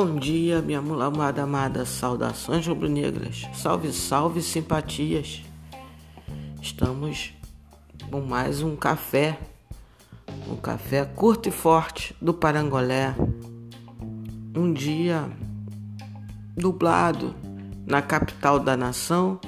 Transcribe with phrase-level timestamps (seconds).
[0.00, 5.42] Bom dia, minha amada amada, saudações rubro-negras, salve, salve, simpatias.
[6.62, 7.34] Estamos
[8.08, 9.36] com mais um café,
[10.48, 13.12] um café curto e forte do Parangolé.
[14.54, 15.28] Um dia
[16.56, 17.34] dublado
[17.84, 19.40] na capital da nação,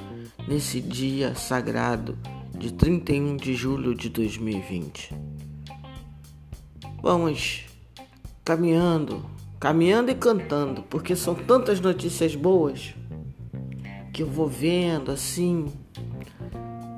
[0.49, 2.19] nesse dia sagrado
[2.59, 5.15] de 31 de julho de 2020.
[7.01, 7.67] Vamos
[8.43, 9.25] caminhando,
[9.61, 12.95] caminhando e cantando, porque são tantas notícias boas
[14.11, 15.71] que eu vou vendo assim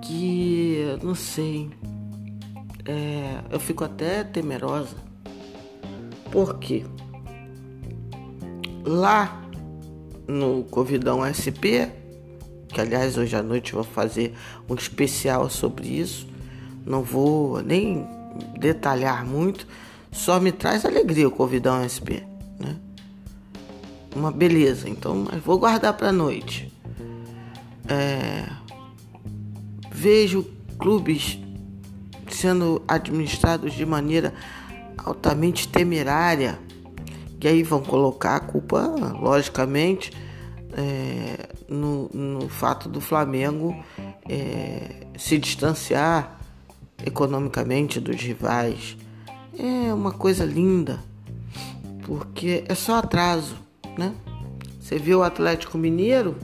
[0.01, 1.69] que não sei,
[2.85, 4.95] é, eu fico até temerosa.
[6.31, 6.85] Por quê?
[8.85, 9.41] Lá
[10.25, 11.91] no Covidão SP,
[12.69, 14.33] que aliás hoje à noite vou fazer
[14.69, 16.25] um especial sobre isso,
[16.85, 18.07] não vou nem
[18.57, 19.67] detalhar muito,
[20.13, 22.32] só me traz alegria o Covidão SP?
[24.15, 26.71] Uma beleza, então, mas vou guardar para noite.
[27.87, 28.45] É,
[29.91, 30.45] vejo
[30.77, 31.39] clubes
[32.29, 34.33] sendo administrados de maneira
[34.97, 36.59] altamente temerária,
[37.39, 38.81] que aí vão colocar a culpa,
[39.19, 40.11] logicamente,
[40.75, 43.75] é, no, no, fato do Flamengo
[44.27, 46.39] é, se distanciar
[47.05, 48.97] economicamente dos rivais.
[49.57, 50.99] É uma coisa linda,
[52.05, 53.55] porque é só atraso,
[53.97, 54.13] né?
[54.79, 56.35] Você viu o Atlético Mineiro?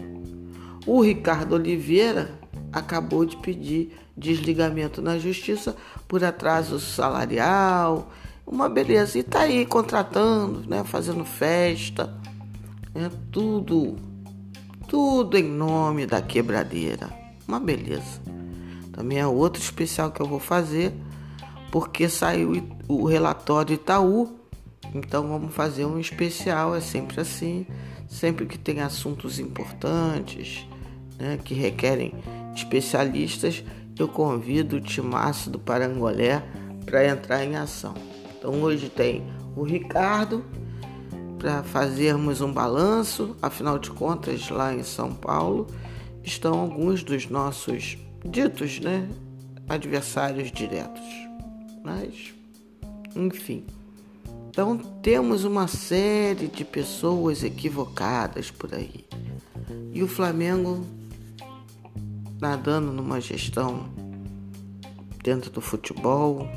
[0.86, 2.40] O Ricardo Oliveira
[2.72, 5.76] acabou de pedir desligamento na justiça
[6.08, 8.12] por atraso salarial,
[8.46, 9.20] uma beleza.
[9.20, 10.84] E tá aí contratando, né?
[10.84, 12.14] Fazendo festa,
[12.96, 13.96] é tudo,
[14.88, 17.10] tudo em nome da quebradeira.
[17.48, 18.22] Uma beleza.
[18.92, 20.94] Também é outro especial que eu vou fazer,
[21.72, 24.39] porque saiu o relatório Itaú.
[24.94, 27.66] Então vamos fazer um especial, é sempre assim,
[28.08, 30.68] sempre que tem assuntos importantes,
[31.18, 32.14] né, que requerem
[32.56, 33.64] especialistas,
[33.98, 36.44] eu convido o Timácio do Parangolé
[36.86, 37.94] para entrar em ação.
[38.38, 39.24] Então hoje tem
[39.56, 40.44] o Ricardo
[41.38, 45.68] para fazermos um balanço, afinal de contas, lá em São Paulo
[46.24, 49.08] estão alguns dos nossos ditos, né,
[49.68, 51.04] adversários diretos.
[51.84, 52.34] Mas,
[53.16, 53.64] enfim.
[54.50, 59.06] Então temos uma série de pessoas equivocadas por aí.
[59.94, 60.86] E o Flamengo
[62.42, 63.90] nadando numa gestão
[65.24, 66.48] dentro do futebol,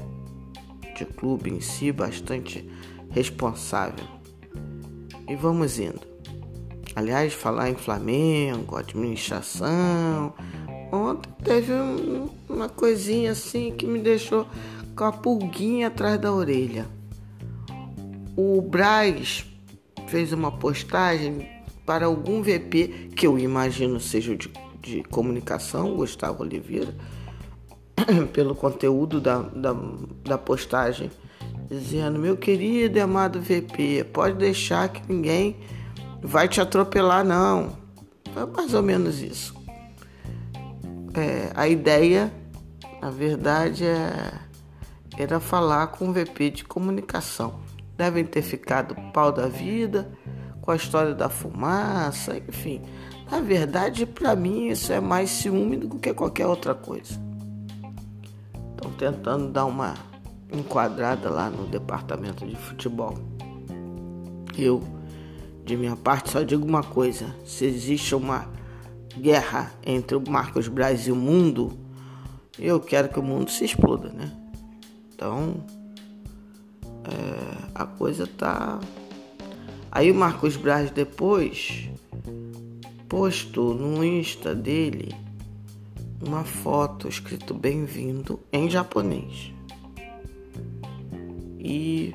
[0.97, 2.69] de clube em si, bastante
[3.11, 4.07] responsável.
[5.29, 6.01] E vamos indo.
[6.95, 10.35] Aliás, falar em Flamengo, administração,
[10.93, 14.47] Ontem teve um, uma coisinha assim que me deixou
[14.95, 16.87] com a pulguinha atrás da orelha.
[18.37, 19.45] O Braz
[20.07, 21.49] fez uma postagem
[21.87, 24.51] para algum VP, que eu imagino seja de,
[24.81, 26.95] de comunicação, Gustavo Oliveira,
[28.33, 29.75] pelo conteúdo da, da,
[30.25, 31.11] da postagem,
[31.69, 35.57] dizendo: Meu querido e amado VP, pode deixar que ninguém
[36.23, 37.77] vai te atropelar, não.
[38.33, 39.63] Foi mais ou menos isso
[41.15, 42.33] é, a ideia,
[43.01, 44.33] na verdade, é,
[45.17, 47.61] era falar com o VP de comunicação.
[47.97, 50.11] Devem ter ficado pau da vida
[50.61, 52.81] com a história da fumaça, enfim.
[53.31, 57.21] Na verdade, para mim, isso é mais ciúme do que qualquer outra coisa.
[58.71, 59.95] Estão tentando dar uma
[60.53, 63.15] enquadrada lá no departamento de futebol.
[64.57, 64.83] Eu,
[65.65, 68.47] de minha parte, só digo uma coisa: se existe uma
[69.19, 71.79] guerra entre o Marcos Braz e o mundo,
[72.59, 74.31] eu quero que o mundo se exploda, né?
[75.15, 75.65] Então,
[77.05, 78.79] é, a coisa tá.
[79.91, 81.89] Aí o Marcos Braz depois
[83.09, 85.15] postou no Insta dele
[86.27, 89.53] uma foto escrito bem-vindo em japonês.
[91.59, 92.15] E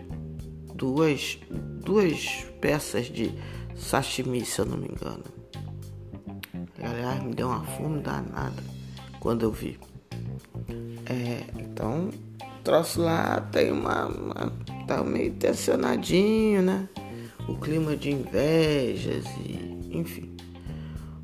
[0.73, 1.38] duas,
[1.83, 3.31] duas peças de
[3.75, 5.23] sashimi, se eu não me engano.
[6.81, 8.63] Aliás, me deu uma fome danada
[9.19, 9.79] quando eu vi.
[11.06, 12.09] É, então,
[12.63, 14.51] troço lá tem uma, uma.
[14.87, 16.87] Tá meio tensionadinho, né?
[17.47, 19.89] O clima de invejas e.
[19.91, 20.35] enfim.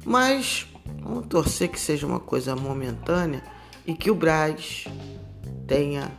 [0.05, 0.67] Mas
[1.01, 3.43] vamos torcer que seja uma coisa momentânea
[3.85, 4.85] e que o Braz
[5.65, 6.11] tenha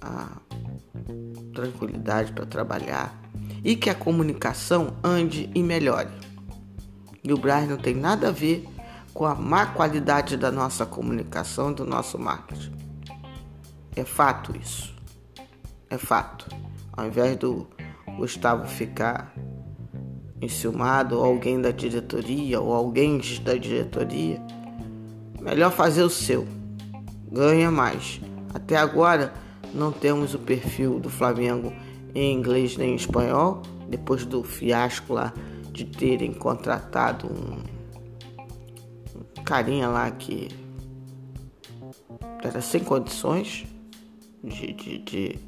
[0.00, 0.28] a
[1.54, 3.20] tranquilidade para trabalhar
[3.64, 6.10] e que a comunicação ande e melhore.
[7.22, 8.66] E o Braz não tem nada a ver
[9.12, 12.72] com a má qualidade da nossa comunicação, do nosso marketing.
[13.96, 14.94] É fato isso.
[15.90, 16.46] É fato.
[16.98, 17.64] Ao invés do
[18.16, 19.32] Gustavo ficar
[20.42, 24.42] enciumado, ou alguém da diretoria, ou alguém da diretoria,
[25.40, 26.44] melhor fazer o seu.
[27.30, 28.20] Ganha mais.
[28.52, 29.32] Até agora
[29.72, 31.72] não temos o perfil do Flamengo
[32.12, 35.32] em inglês nem em espanhol, depois do fiasco lá
[35.70, 37.62] de terem contratado um,
[39.44, 40.48] carinha lá que
[42.42, 43.64] era sem condições
[44.42, 45.47] de, de, de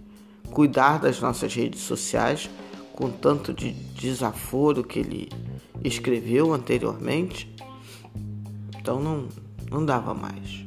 [0.53, 2.51] cuidar das nossas redes sociais
[2.93, 5.29] com tanto de desaforo que ele
[5.83, 7.55] escreveu anteriormente.
[8.79, 9.29] Então não,
[9.71, 10.65] não dava mais.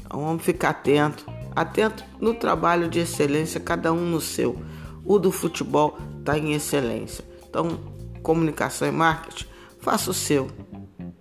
[0.00, 4.56] Então vamos ficar atento, atento no trabalho de excelência, cada um no seu.
[5.04, 7.24] O do futebol está em excelência.
[7.48, 7.78] Então,
[8.22, 9.46] comunicação e marketing,
[9.80, 10.48] faça o seu.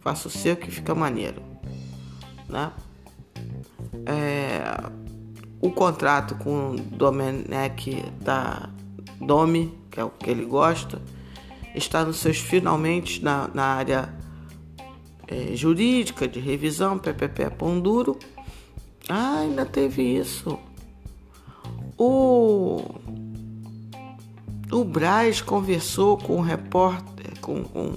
[0.01, 1.41] Faça o seu que fica maneiro.
[2.49, 2.71] Né?
[4.05, 4.61] É,
[5.61, 8.69] o contrato com o Domenech da
[9.19, 11.01] Domi, que é o que ele gosta,
[11.73, 14.13] está nos seus finalmente na, na área
[15.27, 18.17] é, jurídica de revisão, PPP Pão Duro.
[19.09, 20.59] Ah, ainda teve isso.
[21.97, 22.83] O
[24.71, 27.93] o Braz conversou com o repórter, com, com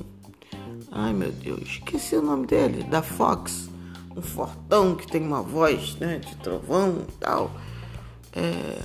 [0.90, 3.69] ai meu Deus, esqueci o nome dele, da Fox,
[4.16, 7.50] um fortão que tem uma voz né, de trovão e tal.
[8.32, 8.78] É,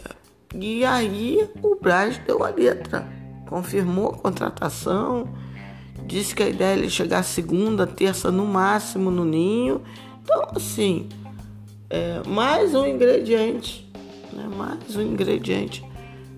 [0.53, 3.07] e aí o Braz deu a letra,
[3.47, 5.27] confirmou a contratação,
[6.05, 9.81] disse que a ideia é ele chegar segunda, terça no máximo no ninho.
[10.23, 11.09] Então, assim,
[11.89, 13.91] é mais um ingrediente,
[14.33, 15.85] né, mais um ingrediente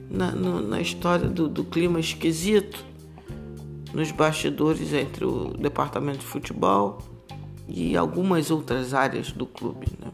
[0.10, 2.86] na, no, na história do, do, clima esquisito
[3.94, 7.00] nos bastidores entre o departamento de futebol
[7.68, 9.88] e algumas outras áreas do clube.
[10.00, 10.12] Né?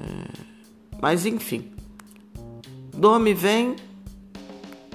[0.00, 0.42] É,
[1.00, 1.70] mas enfim,
[2.94, 3.76] Domi vem,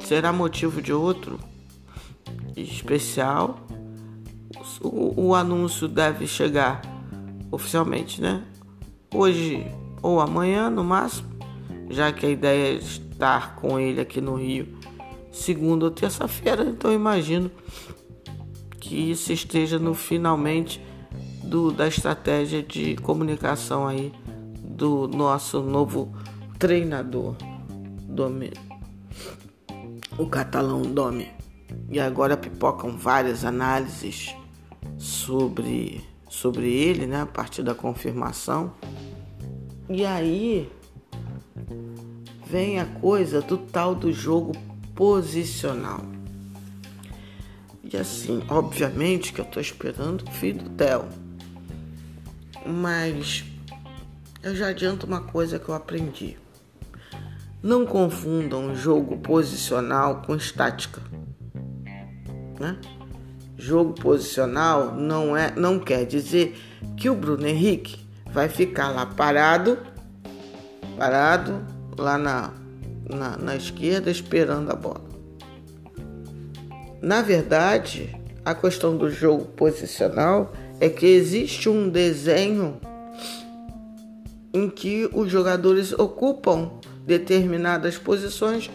[0.04, 1.40] será motivo de outro
[2.56, 3.60] especial.
[4.82, 6.82] O, o anúncio deve chegar
[7.52, 8.44] oficialmente, né?
[9.14, 9.66] Hoje
[10.02, 11.30] ou amanhã, no máximo,
[11.90, 14.82] já que a ideia é estar com ele aqui no Rio
[15.32, 17.50] segunda ou terça-feira, então imagino
[18.80, 20.82] que isso esteja no finalmente
[21.52, 24.14] do, da estratégia de comunicação aí
[24.64, 26.16] do nosso novo
[26.58, 27.36] treinador,
[28.08, 28.54] Domi,
[30.18, 31.30] o catalão Domi.
[31.90, 34.34] E agora pipocam várias análises
[34.98, 38.74] sobre, sobre ele, né, a partir da confirmação.
[39.90, 40.72] E aí
[42.48, 44.54] vem a coisa do tal do jogo
[44.96, 46.00] posicional.
[47.84, 51.21] E assim, obviamente que eu tô esperando o filho do Theo.
[52.66, 53.44] Mas
[54.44, 56.38] eu já adianto uma coisa que eu aprendi.
[57.62, 61.02] Não confundam jogo posicional com estática.
[62.60, 62.78] Né?
[63.58, 66.60] Jogo posicional não é, não quer dizer
[66.98, 68.00] que o Bruno Henrique
[68.32, 69.78] vai ficar lá parado,
[70.98, 71.64] parado
[71.98, 72.52] lá na,
[73.08, 75.12] na, na esquerda esperando a bola.
[77.02, 82.82] Na verdade, a questão do jogo posicional é que existe um desenho
[84.52, 86.72] em que os jogadores ocupam
[87.06, 88.70] determinadas posições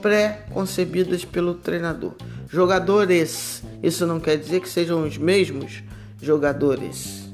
[0.00, 2.14] pré-concebidas pelo treinador.
[2.48, 5.84] Jogadores, isso não quer dizer que sejam os mesmos
[6.20, 7.30] jogadores,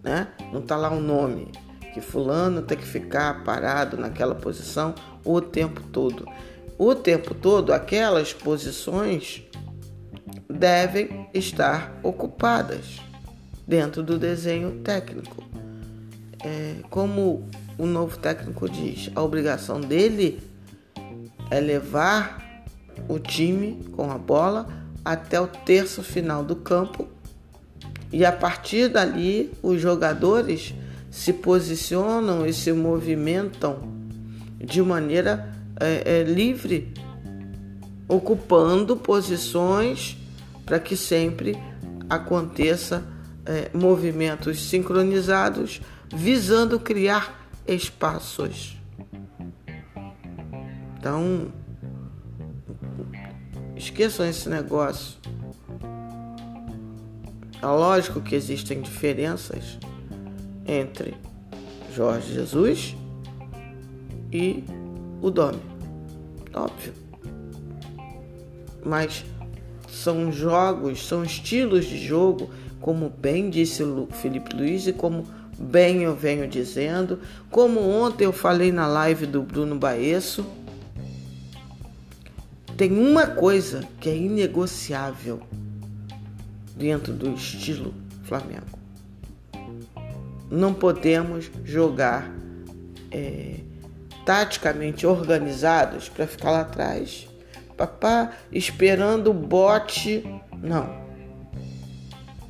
[0.00, 0.28] né?
[0.52, 1.48] Não está lá o um nome
[1.92, 6.28] que fulano tem que ficar parado naquela posição o tempo todo.
[6.78, 9.42] O tempo todo, aquelas posições
[10.48, 13.00] devem estar ocupadas
[13.66, 15.42] dentro do desenho técnico.
[16.44, 17.48] É, como
[17.78, 20.40] o novo técnico diz, a obrigação dele
[21.50, 22.64] é levar
[23.08, 24.68] o time com a bola
[25.04, 27.08] até o terço final do campo
[28.12, 30.74] e a partir dali os jogadores
[31.10, 33.80] se posicionam e se movimentam
[34.58, 36.92] de maneira é, é, livre,
[38.08, 40.16] ocupando posições
[40.64, 41.58] para que sempre
[42.08, 43.04] aconteça
[43.46, 45.80] é, movimentos sincronizados,
[46.12, 48.76] visando criar espaços.
[50.98, 51.52] Então,
[53.76, 55.18] esqueçam esse negócio.
[57.60, 59.78] É lógico que existem diferenças
[60.66, 61.16] entre
[61.94, 62.96] Jorge Jesus
[64.32, 64.64] e
[65.22, 65.60] o Domi.
[66.52, 66.92] Óbvio.
[68.84, 69.24] Mas
[69.94, 75.26] são jogos, são estilos de jogo, como bem disse o Felipe Luiz e como
[75.58, 77.20] bem eu venho dizendo,
[77.50, 80.44] como ontem eu falei na live do Bruno Baesso,
[82.76, 85.40] tem uma coisa que é inegociável
[86.76, 88.78] dentro do estilo Flamengo.
[90.50, 92.30] Não podemos jogar
[93.10, 93.60] é,
[94.24, 97.28] taticamente organizados para ficar lá atrás,
[97.76, 100.24] papá, esperando o bote.
[100.62, 100.88] Não.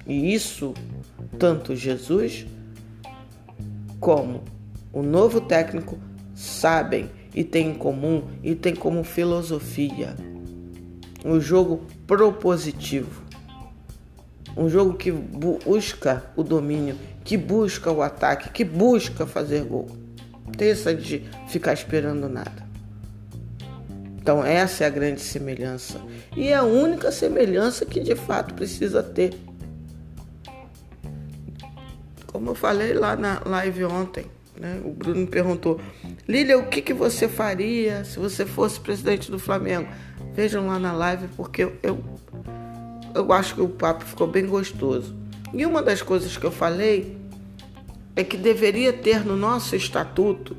[0.07, 0.75] E isso,
[1.38, 2.47] tanto Jesus
[3.99, 4.43] como
[4.93, 5.99] o novo técnico
[6.35, 10.14] sabem e têm em comum e têm como filosofia
[11.25, 13.25] um jogo propositivo.
[14.57, 19.88] Um jogo que busca o domínio, que busca o ataque, que busca fazer gol.
[20.57, 22.63] Tem essa de ficar esperando nada.
[24.25, 26.00] Então essa é a grande semelhança.
[26.35, 29.35] E é a única semelhança que de fato precisa ter.
[32.28, 34.25] Como eu falei lá na live ontem,
[34.59, 34.81] né?
[34.83, 35.78] o Bruno me perguntou,
[36.26, 39.90] Lília, o que, que você faria se você fosse presidente do Flamengo?
[40.33, 42.02] Vejam lá na live porque eu, eu,
[43.14, 45.14] eu acho que o papo ficou bem gostoso.
[45.52, 47.14] E uma das coisas que eu falei
[48.16, 50.57] é que deveria ter no nosso estatuto,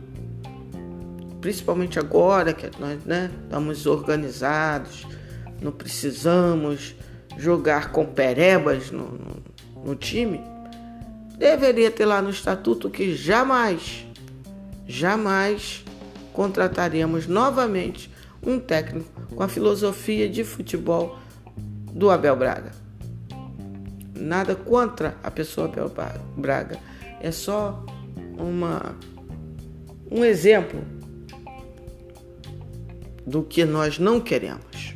[1.46, 5.06] principalmente agora que nós né, estamos organizados,
[5.62, 6.96] não precisamos
[7.38, 9.44] jogar com perebas no, no,
[9.86, 10.42] no time,
[11.38, 14.08] deveria ter lá no estatuto que jamais,
[14.88, 15.86] jamais
[16.34, 18.10] contrataremos novamente
[18.42, 21.20] um técnico com a filosofia de futebol
[21.92, 22.72] do Abel Braga.
[24.16, 25.92] Nada contra a pessoa Abel
[26.36, 26.80] Braga,
[27.22, 27.86] é só
[28.36, 28.96] uma
[30.10, 30.95] um exemplo
[33.26, 34.96] do que nós não queremos.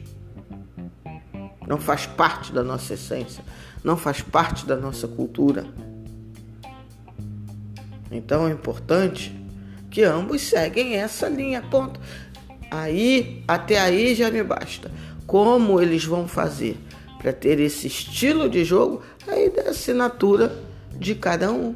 [1.68, 3.44] Não faz parte da nossa essência,
[3.84, 5.66] não faz parte da nossa cultura.
[8.12, 9.36] Então é importante
[9.90, 12.00] que ambos seguem essa linha, ponto.
[12.72, 14.92] Aí, até aí já me basta.
[15.26, 16.78] Como eles vão fazer
[17.18, 19.02] para ter esse estilo de jogo?
[19.28, 20.56] Aí da assinatura
[20.98, 21.76] de cada um.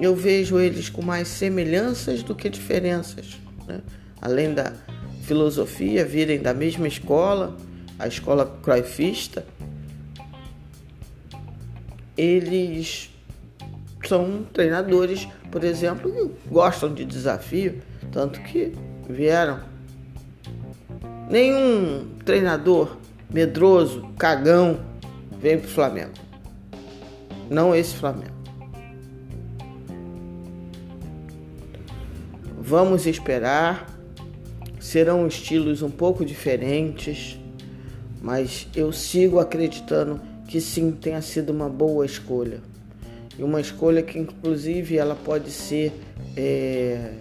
[0.00, 3.38] Eu vejo eles com mais semelhanças do que diferenças.
[3.66, 3.80] Né?
[4.20, 4.72] Além da
[5.22, 7.56] filosofia, virem da mesma escola,
[7.98, 9.44] a escola Cruyffista,
[12.16, 13.10] eles
[14.06, 18.72] são treinadores, por exemplo, que gostam de desafio, tanto que
[19.08, 19.60] vieram.
[21.28, 22.96] Nenhum treinador
[23.28, 24.80] medroso, cagão,
[25.40, 26.12] vem para o Flamengo.
[27.50, 28.35] Não esse Flamengo.
[32.66, 33.86] Vamos esperar.
[34.80, 37.38] Serão estilos um pouco diferentes,
[38.20, 42.60] mas eu sigo acreditando que sim tenha sido uma boa escolha.
[43.38, 45.92] E uma escolha que inclusive ela pode ser
[46.36, 47.12] é,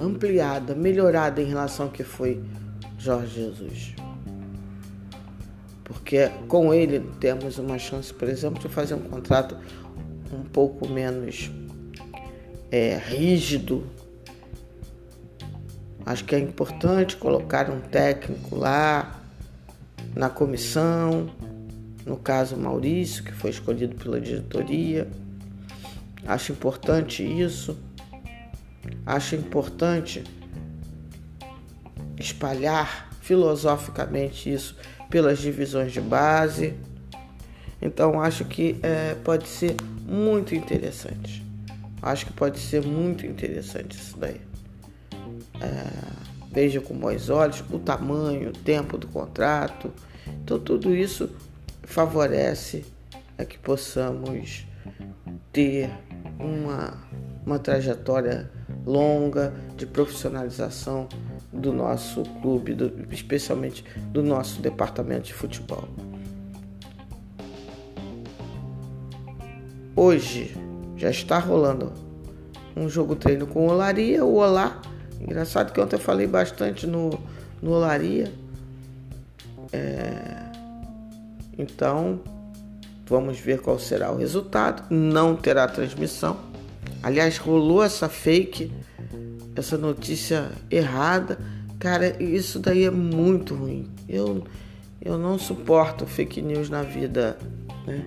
[0.00, 2.42] ampliada, melhorada em relação ao que foi
[2.98, 3.94] Jorge Jesus.
[5.84, 9.56] Porque com ele temos uma chance, por exemplo, de fazer um contrato
[10.32, 11.52] um pouco menos
[12.68, 13.86] é, rígido.
[16.08, 19.20] Acho que é importante colocar um técnico lá
[20.16, 21.28] na comissão,
[22.06, 25.06] no caso Maurício, que foi escolhido pela diretoria.
[26.26, 27.76] Acho importante isso.
[29.04, 30.24] Acho importante
[32.18, 34.76] espalhar filosoficamente isso
[35.10, 36.72] pelas divisões de base.
[37.82, 41.44] Então acho que é, pode ser muito interessante.
[42.00, 44.47] Acho que pode ser muito interessante isso daí.
[45.60, 49.92] É, veja com bons olhos o tamanho, o tempo do contrato.
[50.42, 51.30] Então tudo isso
[51.82, 52.84] favorece
[53.36, 54.66] a que possamos
[55.52, 55.90] ter
[56.38, 56.94] uma,
[57.44, 58.50] uma trajetória
[58.84, 61.08] longa de profissionalização
[61.52, 65.88] do nosso clube, do, especialmente do nosso departamento de futebol.
[69.94, 70.56] Hoje
[70.96, 71.92] já está rolando
[72.76, 74.80] um jogo treino com Olaria, o Olá.
[75.20, 77.10] Engraçado que ontem eu falei bastante no,
[77.60, 78.32] no Olaria.
[79.72, 80.48] É,
[81.58, 82.20] então,
[83.06, 84.82] vamos ver qual será o resultado.
[84.90, 86.38] Não terá transmissão.
[87.02, 88.72] Aliás, rolou essa fake,
[89.54, 91.38] essa notícia errada.
[91.78, 93.88] Cara, isso daí é muito ruim.
[94.08, 94.44] Eu,
[95.00, 97.38] eu não suporto fake news na vida,
[97.86, 98.04] né?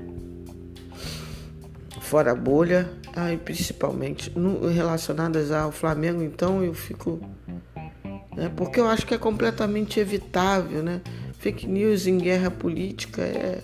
[2.01, 7.19] Fora a bolha, ah, principalmente no, relacionadas ao Flamengo, então eu fico.
[8.35, 11.01] Né, porque eu acho que é completamente evitável, né?
[11.39, 13.61] Fake news em guerra política é,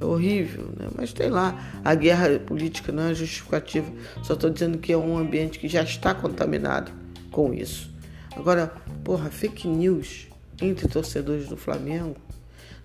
[0.00, 0.88] é horrível, né?
[0.96, 3.90] Mas tem lá, a guerra política não é justificativa.
[4.22, 6.92] Só estou dizendo que é um ambiente que já está contaminado
[7.30, 7.92] com isso.
[8.36, 8.72] Agora,
[9.02, 10.28] porra, fake news
[10.60, 12.16] entre torcedores do Flamengo.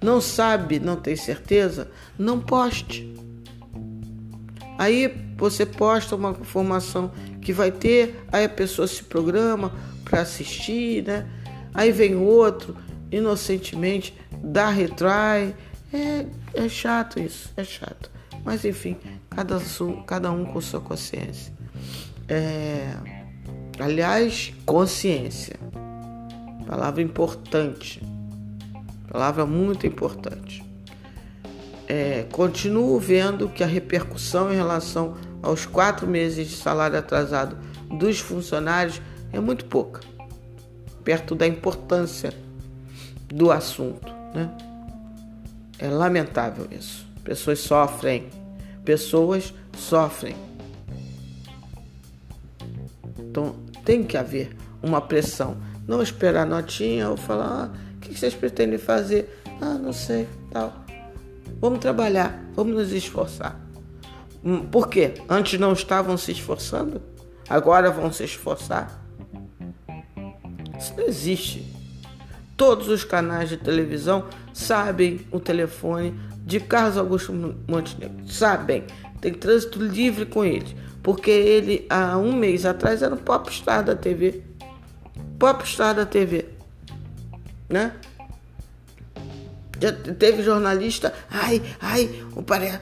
[0.02, 1.92] Não sabe, não tem certeza?
[2.18, 3.14] Não poste.
[4.78, 9.72] Aí você posta uma informação que vai ter, aí a pessoa se programa
[10.04, 11.26] para assistir, né?
[11.74, 12.76] Aí vem outro,
[13.12, 15.56] inocentemente, dá retry.
[15.94, 18.12] É, é chato isso, é chato.
[18.44, 18.98] Mas enfim,
[19.30, 19.60] cada,
[20.06, 21.54] cada um com sua consciência.
[22.28, 22.96] É,
[23.80, 25.56] aliás, consciência.
[26.68, 28.02] Palavra importante.
[29.10, 30.64] Palavra muito importante.
[31.88, 37.58] É, continuo vendo que a repercussão em relação aos quatro meses de salário atrasado
[37.90, 40.02] dos funcionários é muito pouca,
[41.04, 42.34] perto da importância
[43.28, 44.08] do assunto.
[44.34, 44.50] Né?
[45.78, 47.08] É lamentável isso.
[47.24, 48.30] Pessoas sofrem,
[48.84, 50.36] pessoas sofrem.
[53.18, 53.56] Então
[53.86, 55.58] tem que haver uma pressão.
[55.88, 59.42] Não esperar notinha ou falar, ah, o que vocês pretendem fazer?
[59.62, 60.74] Ah, não sei, tal.
[61.60, 63.69] Vamos trabalhar, vamos nos esforçar.
[64.44, 65.16] Hum, por quê?
[65.28, 67.02] Antes não estavam se esforçando?
[67.50, 69.04] Agora vão se esforçar?
[70.78, 71.66] Isso não existe.
[72.56, 76.14] Todos os canais de televisão sabem o telefone
[76.46, 77.34] de Carlos Augusto
[77.68, 78.28] Montenegro.
[78.28, 78.84] Sabem.
[79.22, 80.76] Tem trânsito livre com ele.
[81.04, 84.44] Porque ele, há um mês atrás, era um popstar da TV.
[85.38, 86.50] Popstar da TV.
[87.70, 87.94] Né?
[89.80, 92.24] Já teve jornalista, ai, ai,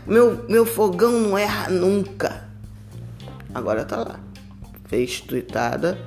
[0.06, 2.46] meu, meu fogão não erra nunca.
[3.54, 4.20] Agora tá lá.
[4.88, 5.98] Fez tweetada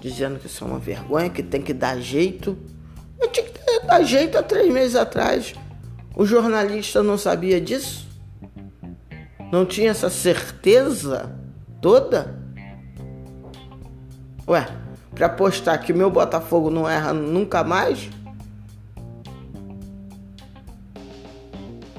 [0.00, 2.56] dizendo que isso é uma vergonha, que tem que dar jeito.
[3.20, 5.54] Eu tinha que dar jeito há três meses atrás.
[6.14, 8.06] O jornalista não sabia disso?
[9.52, 11.30] Não tinha essa certeza
[11.80, 12.38] toda?
[14.48, 14.66] Ué,
[15.14, 18.08] para postar que meu Botafogo não erra nunca mais?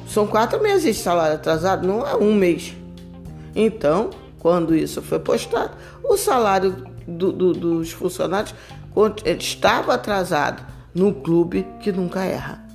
[0.07, 2.73] São quatro meses de salário atrasado, não é um mês.
[3.53, 8.55] Então, quando isso foi postado, o salário do, do, dos funcionários
[9.25, 10.65] estava atrasado
[10.95, 12.65] no clube que nunca erra.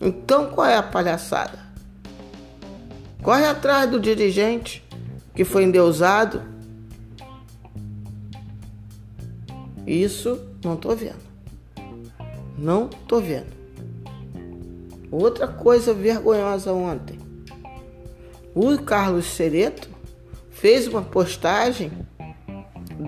[0.00, 1.58] Então, qual é a palhaçada?
[3.22, 4.84] Corre atrás do dirigente
[5.34, 6.42] que foi endeusado.
[9.86, 11.26] Isso não tô vendo.
[12.56, 13.55] Não tô vendo.
[15.18, 17.18] Outra coisa vergonhosa ontem.
[18.54, 19.88] O Carlos Cereto
[20.50, 21.90] fez uma postagem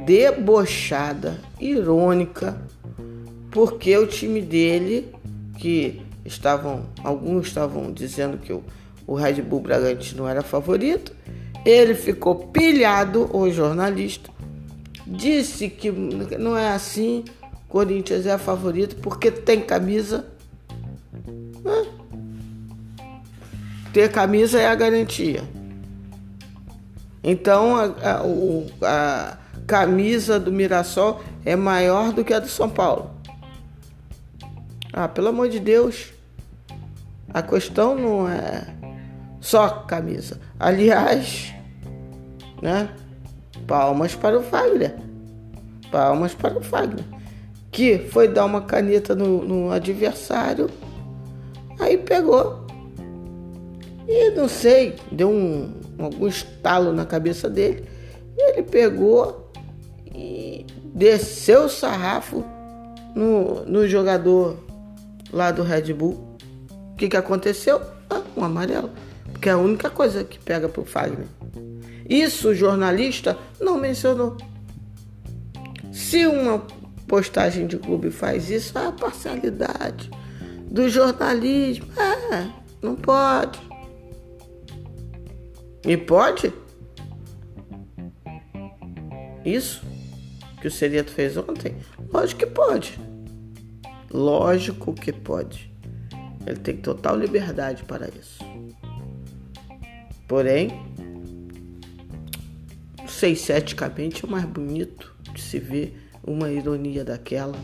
[0.06, 2.58] debochada, irônica,
[3.50, 5.14] porque o time dele,
[5.58, 8.64] que estavam, alguns estavam dizendo que o,
[9.06, 11.14] o Red Bull Bragantino era favorito,
[11.62, 14.30] ele ficou pilhado, o jornalista,
[15.06, 17.22] disse que não é assim,
[17.68, 20.24] Corinthians é favorito porque tem camisa
[23.98, 25.42] ter camisa é a garantia.
[27.24, 28.22] Então a, a,
[28.82, 33.11] a, camisa do Mirassol é maior do que a do São Paulo.
[34.92, 36.12] Ah, pelo amor de Deus.
[37.34, 38.68] A questão não é
[39.40, 40.40] só camisa.
[40.61, 41.52] Aliás,
[42.62, 42.88] né?
[43.66, 44.94] Palmas para o Fagner.
[45.90, 47.04] Palmas para o Fagner.
[47.72, 50.70] Que foi dar uma caneta no, no adversário
[51.80, 52.67] Aí pegou.
[54.08, 57.84] E não sei, deu um, algum estalo na cabeça dele.
[58.38, 59.52] Ele pegou
[60.06, 62.42] e desceu o sarrafo
[63.14, 64.56] no, no jogador
[65.30, 66.26] lá do Red Bull.
[66.92, 67.82] O que, que aconteceu?
[68.08, 68.90] Ah, um amarelo.
[69.30, 71.26] Porque é a única coisa que pega pro Fagner.
[72.08, 74.38] Isso o jornalista não mencionou.
[75.92, 76.62] Se uma
[77.06, 80.10] postagem de clube faz isso, é parcialidade
[80.70, 81.86] do jornalismo.
[81.98, 82.46] É,
[82.80, 83.67] não pode.
[85.86, 86.52] E pode?
[89.44, 89.82] Isso
[90.60, 91.76] que o Serieto fez ontem?
[92.12, 92.98] Lógico que pode.
[94.10, 95.72] Lógico que pode.
[96.46, 98.38] Ele tem total liberdade para isso.
[100.26, 100.70] Porém,
[102.98, 107.58] não sei se eticamente é mais bonito de se ver uma ironia daquela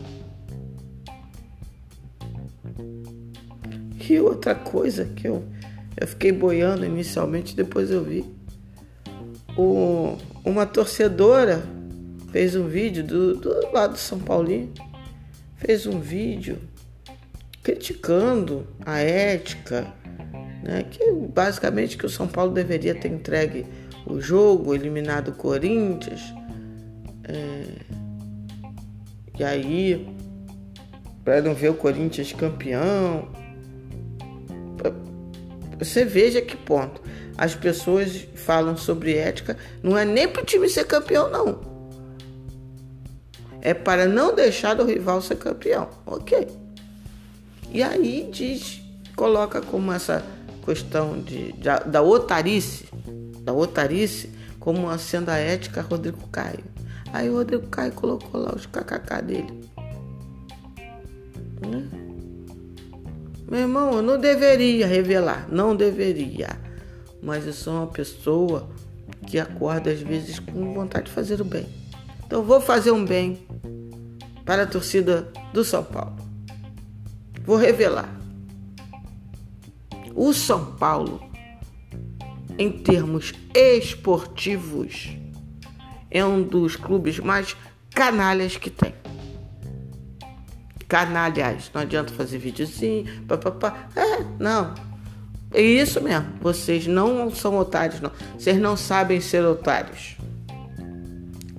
[4.15, 5.43] E outra coisa que eu,
[5.97, 8.25] eu fiquei boiando inicialmente, depois eu vi.
[9.57, 11.63] O, uma torcedora
[12.31, 14.73] fez um vídeo do, do lado do São Paulinho,
[15.55, 16.59] fez um vídeo
[17.63, 19.87] criticando a ética,
[20.63, 23.65] né, que basicamente que o São Paulo deveria ter entregue
[24.05, 26.21] o jogo, eliminado o Corinthians.
[27.23, 27.63] É,
[29.37, 30.07] E aí,
[31.23, 33.27] para não ver o Corinthians campeão,
[35.79, 37.01] você veja que ponto.
[37.37, 41.59] As pessoas falam sobre ética, não é nem para o time ser campeão, não.
[43.61, 45.89] É para não deixar o rival ser campeão.
[46.05, 46.47] Ok.
[47.71, 48.81] E aí diz,
[49.15, 50.23] coloca como essa
[50.65, 52.85] questão de, de da otarice,
[53.41, 56.63] da otarice, como sendo a ética Rodrigo Caio.
[57.11, 59.69] Aí o Rodrigo Caio colocou lá os kkk dele.
[61.61, 62.04] Né?
[63.47, 66.49] Meu irmão, eu não deveria revelar, não deveria.
[67.21, 68.69] Mas eu sou uma pessoa
[69.27, 71.67] que acorda às vezes com vontade de fazer o bem.
[72.25, 73.45] Então vou fazer um bem
[74.43, 76.15] para a torcida do São Paulo.
[77.43, 78.09] Vou revelar.
[80.15, 81.21] O São Paulo,
[82.57, 85.15] em termos esportivos,
[86.09, 87.55] é um dos clubes mais
[87.91, 89.04] canalhas que tem.
[90.95, 93.89] Canalhas, não adianta fazer videozinho, papapá.
[93.97, 94.73] É, não.
[95.51, 96.25] É isso mesmo.
[96.39, 98.13] Vocês não são otários, não.
[98.39, 100.15] Vocês não sabem ser otários.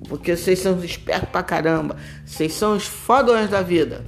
[0.09, 1.97] Porque vocês são espertos pra caramba.
[2.25, 4.05] Vocês são os fodões da vida.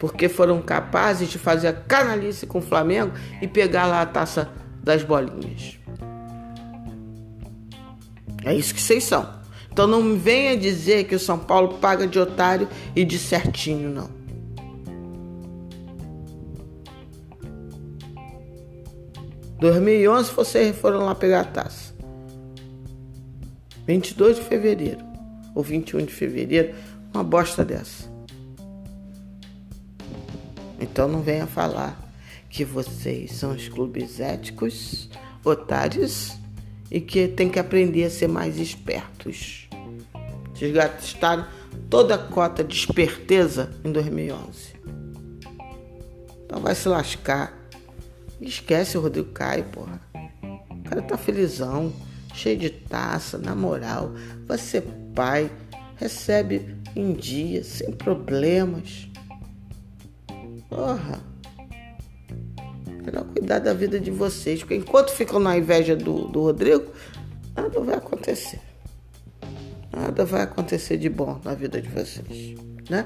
[0.00, 4.50] Porque foram capazes de fazer a canalice com o Flamengo e pegar lá a taça
[4.82, 5.78] das bolinhas.
[8.44, 9.37] É isso que vocês são.
[9.78, 14.10] Então não venha dizer que o São Paulo paga de otário e de certinho, não.
[19.54, 21.94] Em 2011 vocês foram lá pegar a taça.
[23.86, 24.98] 22 de fevereiro
[25.54, 26.74] ou 21 de fevereiro,
[27.14, 28.10] uma bosta dessa.
[30.80, 31.96] Então não venha falar
[32.50, 35.08] que vocês são os clubes éticos,
[35.44, 36.36] otários
[36.90, 39.67] e que tem que aprender a ser mais espertos.
[40.58, 41.46] Vocês gastaram
[41.88, 44.74] toda a cota de esperteza em 2011.
[46.44, 47.56] Então vai se lascar.
[48.40, 50.00] Esquece o Rodrigo Caio, porra.
[50.68, 51.92] O cara tá felizão,
[52.34, 54.12] cheio de taça, na moral.
[54.46, 54.82] Vai ser
[55.14, 55.48] pai,
[55.94, 59.08] recebe em dia, sem problemas.
[60.68, 61.20] Porra.
[63.04, 64.58] Melhor cuidar da vida de vocês.
[64.58, 66.90] Porque enquanto ficam na inveja do, do Rodrigo,
[67.54, 68.67] nada vai acontecer.
[69.98, 72.56] Nada vai acontecer de bom na vida de vocês,
[72.88, 73.04] né?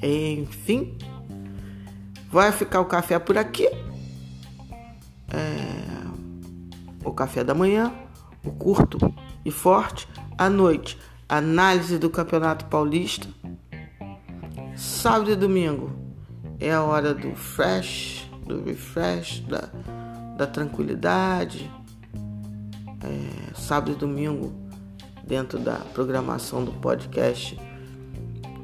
[0.00, 0.96] Enfim,
[2.30, 3.66] vai ficar o café por aqui.
[5.32, 5.66] É,
[7.04, 7.92] o café da manhã,
[8.44, 8.96] o curto
[9.44, 10.06] e forte.
[10.38, 10.96] À noite,
[11.28, 13.26] análise do Campeonato Paulista.
[14.76, 15.90] Sábado e domingo,
[16.60, 19.68] é a hora do fresh, do refresh, da,
[20.36, 21.68] da tranquilidade.
[23.02, 24.52] É, sábado e domingo,
[25.26, 27.58] dentro da programação do podcast,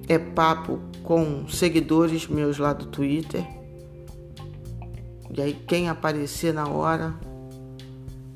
[0.09, 3.47] é papo com seguidores meus lá do Twitter.
[5.37, 7.15] E aí quem aparecer na hora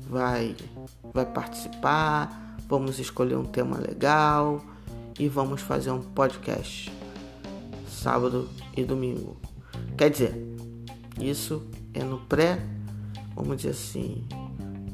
[0.07, 0.55] vai
[1.13, 4.61] vai participar, vamos escolher um tema legal
[5.19, 6.91] e vamos fazer um podcast
[7.87, 9.37] sábado e domingo.
[9.97, 10.55] Quer dizer,
[11.19, 12.59] isso é no pré,
[13.35, 14.23] vamos dizer assim,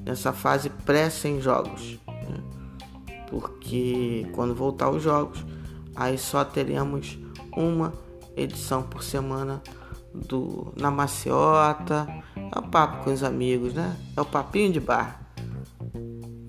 [0.08, 2.00] nessa fase pré sem jogos.
[2.08, 2.42] Né?
[3.30, 5.46] Porque quando voltar os jogos,
[5.94, 7.20] aí só teremos
[7.56, 7.94] uma
[8.36, 9.62] edição por semana
[10.14, 12.08] do na maciota.
[12.36, 13.98] É o papo com os amigos, né?
[14.16, 15.22] É o papinho de bar.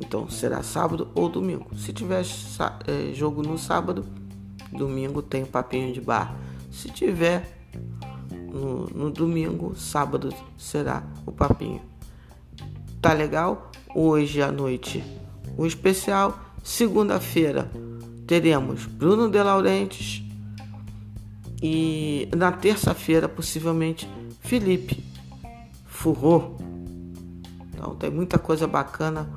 [0.01, 1.77] Então será sábado ou domingo.
[1.77, 2.25] Se tiver
[2.87, 4.07] é, jogo no sábado,
[4.73, 6.35] domingo tem papinho de bar.
[6.71, 7.59] Se tiver
[8.31, 11.98] no, no domingo, sábado será o papinho.
[13.01, 13.71] Tá legal?
[13.95, 15.03] Hoje à noite
[15.57, 16.39] o especial.
[16.63, 17.71] Segunda-feira
[18.27, 20.23] teremos Bruno De Laurentiis
[21.63, 24.09] e na terça-feira possivelmente
[24.41, 25.03] Felipe
[25.87, 26.57] Furro.
[27.73, 29.29] Então tem muita coisa bacana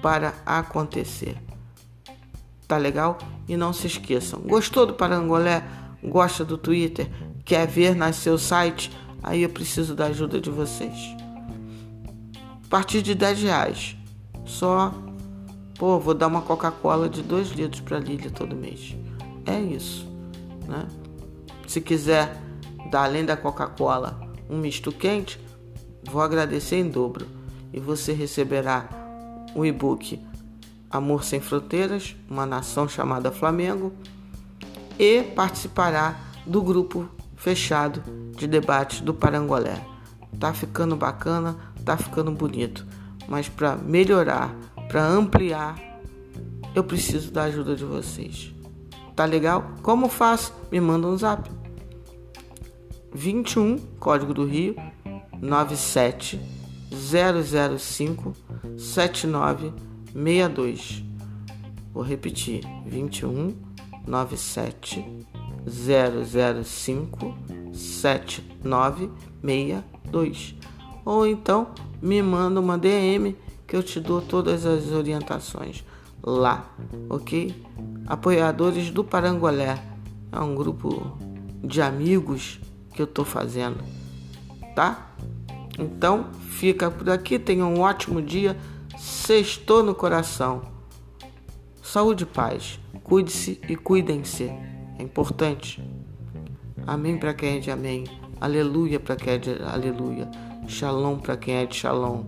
[0.00, 1.36] para acontecer.
[2.66, 3.18] Tá legal?
[3.48, 4.40] E não se esqueçam.
[4.40, 5.62] Gostou do Parangolé?
[6.02, 7.08] Gosta do Twitter?
[7.44, 8.90] quer ver nascer o site,
[9.22, 11.16] aí eu preciso da ajuda de vocês.
[12.72, 13.96] Partir de 10 reais.
[14.46, 14.94] Só,
[15.78, 18.96] pô, vou dar uma Coca-Cola de 2 litros para Lília todo mês.
[19.44, 20.08] É isso,
[20.66, 20.88] né?
[21.68, 22.34] Se quiser
[22.90, 25.38] dar além da Coca-Cola um misto quente,
[26.10, 27.26] vou agradecer em dobro.
[27.74, 28.88] E você receberá
[29.54, 30.18] o e-book
[30.90, 33.92] Amor Sem Fronteiras, uma nação chamada Flamengo,
[34.98, 37.06] e participará do grupo
[37.36, 38.02] fechado
[38.34, 39.78] de debate do Parangolé.
[40.40, 42.86] Tá ficando bacana, tá ficando bonito,
[43.28, 44.54] mas para melhorar,
[44.88, 45.76] para ampliar,
[46.74, 48.52] eu preciso da ajuda de vocês.
[49.14, 49.72] Tá legal?
[49.82, 50.52] Como faço?
[50.70, 51.50] Me manda um zap.
[53.14, 54.74] 21, código do Rio,
[55.40, 56.40] 97
[56.90, 58.32] 005
[58.76, 61.04] 7962.
[61.92, 63.54] Vou repetir: 21
[64.06, 65.04] 97
[65.66, 67.34] 005
[67.72, 70.54] 7962.
[71.04, 71.68] Ou então
[72.00, 73.36] me manda uma DM
[73.66, 75.84] que eu te dou todas as orientações
[76.22, 76.70] lá,
[77.08, 77.54] ok?
[78.06, 79.82] Apoiadores do Parangolé
[80.30, 81.16] é um grupo
[81.62, 82.60] de amigos
[82.94, 83.78] que eu tô fazendo,
[84.74, 85.12] tá?
[85.78, 88.56] Então fica por aqui, tenha um ótimo dia,
[88.98, 90.62] sextou no coração.
[91.82, 94.44] Saúde e paz, cuide-se e cuidem-se,
[94.98, 95.82] é importante.
[96.86, 98.04] Amém para quem é de amém,
[98.40, 100.30] aleluia para quem é de aleluia,
[100.66, 102.24] shalom para quem é de shalom,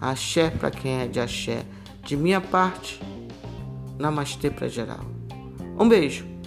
[0.00, 1.64] axé para quem é de axé.
[2.04, 3.00] De minha parte,
[3.98, 5.04] namastê para geral.
[5.78, 6.37] Um beijo.